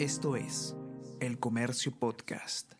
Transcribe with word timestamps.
Esto 0.00 0.34
es 0.34 0.74
El 1.20 1.38
Comercio 1.38 1.92
Podcast. 1.92 2.72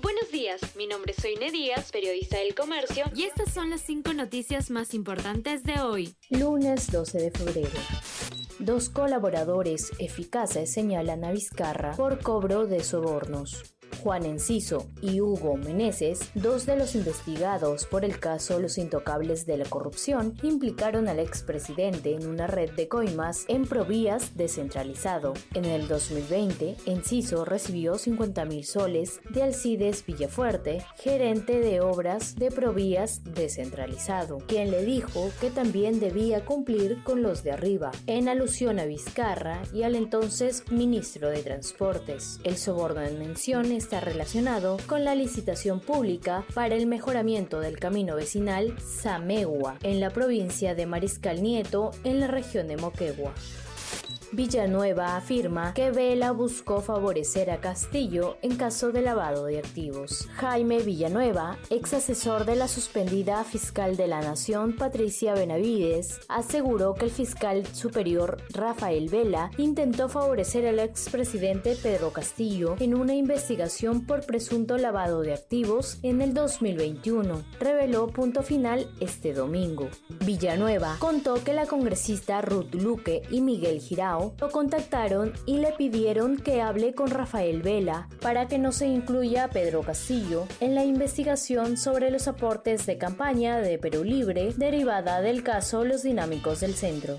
Buenos 0.00 0.32
días, 0.32 0.74
mi 0.74 0.86
nombre 0.86 1.12
es 1.14 1.22
Soine 1.22 1.50
Díaz, 1.50 1.92
periodista 1.92 2.38
del 2.38 2.54
comercio, 2.54 3.04
y 3.14 3.24
estas 3.24 3.52
son 3.52 3.68
las 3.68 3.82
cinco 3.82 4.14
noticias 4.14 4.70
más 4.70 4.94
importantes 4.94 5.64
de 5.64 5.80
hoy. 5.80 6.16
Lunes 6.30 6.90
12 6.90 7.18
de 7.18 7.30
febrero. 7.30 7.78
Dos 8.58 8.88
colaboradores 8.88 9.92
eficaces 9.98 10.72
señalan 10.72 11.22
a 11.22 11.32
Vizcarra 11.32 11.92
por 11.92 12.22
cobro 12.22 12.66
de 12.66 12.82
sobornos. 12.82 13.75
Juan 14.06 14.24
Enciso 14.24 14.86
y 15.02 15.20
Hugo 15.20 15.56
Meneses, 15.56 16.30
dos 16.36 16.64
de 16.64 16.76
los 16.76 16.94
investigados 16.94 17.86
por 17.86 18.04
el 18.04 18.20
caso 18.20 18.60
Los 18.60 18.78
Intocables 18.78 19.46
de 19.46 19.56
la 19.56 19.64
Corrupción, 19.64 20.38
implicaron 20.44 21.08
al 21.08 21.18
expresidente 21.18 22.14
en 22.14 22.28
una 22.28 22.46
red 22.46 22.70
de 22.70 22.86
coimas 22.86 23.44
en 23.48 23.66
Provías 23.66 24.36
descentralizado. 24.36 25.34
En 25.54 25.64
el 25.64 25.88
2020, 25.88 26.76
Enciso 26.86 27.44
recibió 27.44 27.98
50 27.98 28.44
mil 28.44 28.64
soles 28.64 29.20
de 29.30 29.42
Alcides 29.42 30.06
Villafuerte, 30.06 30.84
gerente 30.98 31.58
de 31.58 31.80
obras 31.80 32.36
de 32.36 32.52
Provías 32.52 33.24
descentralizado, 33.24 34.38
quien 34.46 34.70
le 34.70 34.84
dijo 34.84 35.32
que 35.40 35.50
también 35.50 35.98
debía 35.98 36.44
cumplir 36.44 37.02
con 37.02 37.24
los 37.24 37.42
de 37.42 37.50
arriba, 37.50 37.90
en 38.06 38.28
alusión 38.28 38.78
a 38.78 38.84
Vizcarra 38.84 39.62
y 39.74 39.82
al 39.82 39.96
entonces 39.96 40.62
ministro 40.70 41.28
de 41.28 41.42
Transportes. 41.42 42.38
El 42.44 42.56
soborno 42.56 43.02
en 43.02 43.18
mención 43.18 43.72
está 43.72 43.95
relacionado 44.00 44.76
con 44.86 45.04
la 45.04 45.14
licitación 45.14 45.80
pública 45.80 46.44
para 46.54 46.74
el 46.74 46.86
mejoramiento 46.86 47.60
del 47.60 47.78
camino 47.78 48.16
vecinal 48.16 48.74
Samegua 48.80 49.78
en 49.82 50.00
la 50.00 50.10
provincia 50.10 50.74
de 50.74 50.86
Mariscal 50.86 51.42
Nieto 51.42 51.90
en 52.04 52.20
la 52.20 52.26
región 52.26 52.68
de 52.68 52.76
Moquegua. 52.76 53.34
Villanueva 54.32 55.16
afirma 55.16 55.72
que 55.72 55.90
Vela 55.90 56.32
buscó 56.32 56.80
favorecer 56.80 57.50
a 57.50 57.60
Castillo 57.60 58.36
en 58.42 58.56
caso 58.56 58.90
de 58.90 59.00
lavado 59.00 59.46
de 59.46 59.58
activos. 59.58 60.28
Jaime 60.34 60.80
Villanueva, 60.80 61.58
ex 61.70 61.94
asesor 61.94 62.44
de 62.44 62.56
la 62.56 62.66
suspendida 62.66 63.42
fiscal 63.44 63.96
de 63.96 64.08
la 64.08 64.20
Nación 64.20 64.76
Patricia 64.76 65.34
Benavides, 65.34 66.20
aseguró 66.28 66.94
que 66.94 67.04
el 67.04 67.10
fiscal 67.10 67.66
superior 67.66 68.38
Rafael 68.50 69.08
Vela 69.08 69.50
intentó 69.58 70.08
favorecer 70.08 70.66
al 70.66 70.80
expresidente 70.80 71.76
Pedro 71.76 72.12
Castillo 72.12 72.76
en 72.80 72.94
una 72.94 73.14
investigación 73.14 74.06
por 74.06 74.26
presunto 74.26 74.76
lavado 74.76 75.22
de 75.22 75.34
activos 75.34 75.98
en 76.02 76.20
el 76.20 76.34
2021. 76.34 77.44
Reveló 77.60 78.08
punto 78.08 78.42
final 78.42 78.88
este 79.00 79.32
domingo. 79.32 79.88
Villanueva 80.24 80.96
contó 80.98 81.42
que 81.44 81.52
la 81.52 81.66
congresista 81.66 82.42
Ruth 82.42 82.74
Luque 82.74 83.22
y 83.30 83.40
Miguel 83.40 83.80
Girao 83.80 84.25
lo 84.40 84.50
contactaron 84.50 85.32
y 85.46 85.58
le 85.58 85.72
pidieron 85.72 86.36
que 86.36 86.62
hable 86.62 86.94
con 86.94 87.10
Rafael 87.10 87.62
Vela 87.62 88.08
para 88.20 88.48
que 88.48 88.58
no 88.58 88.72
se 88.72 88.86
incluya 88.86 89.44
a 89.44 89.50
Pedro 89.50 89.82
Castillo 89.82 90.46
en 90.60 90.74
la 90.74 90.84
investigación 90.84 91.76
sobre 91.76 92.10
los 92.10 92.28
aportes 92.28 92.86
de 92.86 92.98
campaña 92.98 93.58
de 93.58 93.78
Perú 93.78 94.04
Libre 94.04 94.52
derivada 94.56 95.20
del 95.20 95.42
caso 95.42 95.84
Los 95.84 96.02
Dinámicos 96.02 96.60
del 96.60 96.74
Centro. 96.74 97.16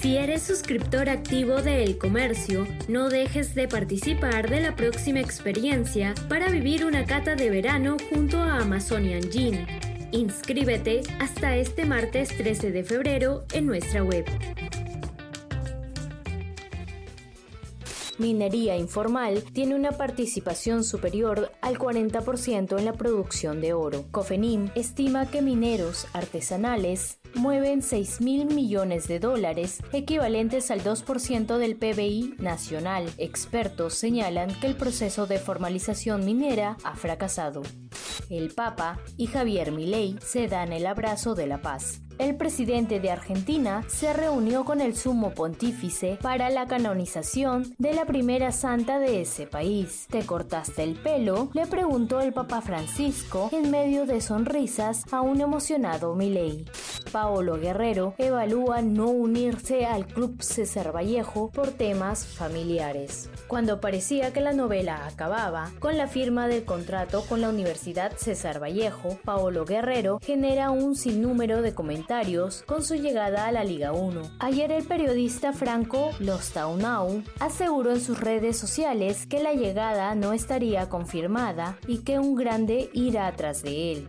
Si 0.00 0.16
eres 0.16 0.42
suscriptor 0.42 1.08
activo 1.08 1.62
de 1.62 1.82
El 1.82 1.98
Comercio, 1.98 2.66
no 2.86 3.08
dejes 3.08 3.54
de 3.54 3.66
participar 3.66 4.48
de 4.48 4.60
la 4.60 4.76
próxima 4.76 5.20
experiencia 5.20 6.14
para 6.28 6.48
vivir 6.48 6.84
una 6.84 7.04
cata 7.04 7.34
de 7.34 7.50
verano 7.50 7.96
junto 8.10 8.38
a 8.38 8.58
Amazonian 8.58 9.22
Gin. 9.32 9.66
Inscríbete 10.12 11.00
hasta 11.18 11.56
este 11.56 11.84
martes 11.86 12.28
13 12.36 12.70
de 12.70 12.84
febrero 12.84 13.46
en 13.52 13.66
nuestra 13.66 14.04
web. 14.04 14.24
Minería 18.18 18.76
informal 18.76 19.42
tiene 19.52 19.74
una 19.74 19.92
participación 19.92 20.84
superior 20.84 21.52
al 21.60 21.78
40% 21.78 22.78
en 22.78 22.84
la 22.84 22.94
producción 22.94 23.60
de 23.60 23.74
oro. 23.74 24.04
Cofenim 24.10 24.70
estima 24.74 25.30
que 25.30 25.42
mineros 25.42 26.06
artesanales 26.14 27.18
mueven 27.34 27.82
6 27.82 28.22
mil 28.22 28.46
millones 28.46 29.06
de 29.06 29.20
dólares, 29.20 29.82
equivalentes 29.92 30.70
al 30.70 30.82
2% 30.82 31.58
del 31.58 31.76
PBI 31.76 32.36
nacional. 32.38 33.10
Expertos 33.18 33.94
señalan 33.94 34.54
que 34.60 34.66
el 34.66 34.76
proceso 34.76 35.26
de 35.26 35.38
formalización 35.38 36.24
minera 36.24 36.78
ha 36.84 36.96
fracasado. 36.96 37.62
El 38.30 38.54
Papa 38.54 38.98
y 39.16 39.26
Javier 39.26 39.72
Milei 39.72 40.16
se 40.20 40.48
dan 40.48 40.72
el 40.72 40.86
abrazo 40.86 41.34
de 41.34 41.46
la 41.46 41.62
paz 41.62 42.00
el 42.18 42.36
presidente 42.36 42.98
de 42.98 43.10
Argentina 43.10 43.84
se 43.88 44.12
reunió 44.12 44.64
con 44.64 44.80
el 44.80 44.96
sumo 44.96 45.32
pontífice 45.32 46.18
para 46.22 46.48
la 46.48 46.66
canonización 46.66 47.74
de 47.78 47.92
la 47.92 48.06
primera 48.06 48.52
santa 48.52 48.98
de 48.98 49.20
ese 49.20 49.46
país. 49.46 50.06
¿Te 50.10 50.24
cortaste 50.24 50.82
el 50.82 50.94
pelo? 50.94 51.50
le 51.52 51.66
preguntó 51.66 52.20
el 52.20 52.32
Papa 52.32 52.62
Francisco 52.62 53.50
en 53.52 53.70
medio 53.70 54.06
de 54.06 54.20
sonrisas 54.20 55.04
a 55.12 55.20
un 55.20 55.40
emocionado 55.40 56.14
Milei. 56.14 56.64
Paolo 57.16 57.58
Guerrero 57.58 58.12
evalúa 58.18 58.82
no 58.82 59.08
unirse 59.08 59.86
al 59.86 60.06
Club 60.06 60.42
César 60.42 60.94
Vallejo 60.94 61.50
por 61.50 61.70
temas 61.70 62.26
familiares. 62.26 63.30
Cuando 63.48 63.80
parecía 63.80 64.34
que 64.34 64.42
la 64.42 64.52
novela 64.52 65.06
acababa, 65.06 65.72
con 65.78 65.96
la 65.96 66.08
firma 66.08 66.46
del 66.46 66.66
contrato 66.66 67.22
con 67.26 67.40
la 67.40 67.48
Universidad 67.48 68.12
César 68.18 68.62
Vallejo, 68.62 69.18
Paolo 69.24 69.64
Guerrero 69.64 70.18
genera 70.22 70.70
un 70.70 70.94
sinnúmero 70.94 71.62
de 71.62 71.74
comentarios 71.74 72.62
con 72.66 72.84
su 72.84 72.96
llegada 72.96 73.46
a 73.46 73.52
la 73.52 73.64
Liga 73.64 73.92
1. 73.92 74.20
Ayer 74.40 74.70
el 74.70 74.84
periodista 74.84 75.54
Franco 75.54 76.10
Lostaunau 76.18 77.22
aseguró 77.40 77.92
en 77.92 78.02
sus 78.02 78.20
redes 78.20 78.58
sociales 78.58 79.26
que 79.26 79.42
la 79.42 79.54
llegada 79.54 80.14
no 80.14 80.34
estaría 80.34 80.90
confirmada 80.90 81.78
y 81.86 82.00
que 82.00 82.18
un 82.18 82.34
grande 82.34 82.90
irá 82.92 83.26
atrás 83.26 83.62
de 83.62 83.92
él. 83.92 84.08